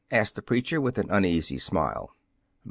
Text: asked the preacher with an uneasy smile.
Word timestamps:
asked 0.09 0.33
the 0.33 0.41
preacher 0.41 0.81
with 0.81 0.97
an 0.97 1.11
uneasy 1.11 1.59
smile. 1.59 2.15